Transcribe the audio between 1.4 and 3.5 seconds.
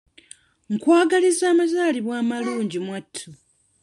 amazaalibwa amalungi mwattu.